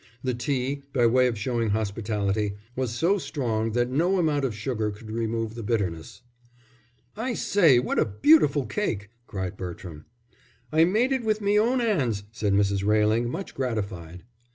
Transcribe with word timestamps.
The 0.23 0.33
tea, 0.33 0.81
by 0.93 1.05
way 1.05 1.27
of 1.27 1.37
showing 1.37 1.69
hospitality, 1.69 2.55
was 2.75 2.89
so 2.91 3.19
strong 3.19 3.73
that 3.73 3.91
no 3.91 4.17
amount 4.17 4.45
of 4.45 4.55
sugar 4.55 4.89
could 4.89 5.11
remove 5.11 5.53
the 5.53 5.61
bitterness. 5.61 6.23
"I 7.15 7.35
say, 7.35 7.77
what 7.77 7.99
a 7.99 8.05
beautiful 8.05 8.65
cake!" 8.65 9.11
cried 9.27 9.57
Bertram. 9.57 10.05
"I 10.71 10.85
made 10.85 11.11
it 11.11 11.23
with 11.23 11.39
my 11.39 11.55
own 11.57 11.81
'ands," 11.81 12.23
said 12.31 12.53
Mrs. 12.53 12.83
Railing, 12.83 13.29
much 13.29 13.53
gratified. 13.53 14.23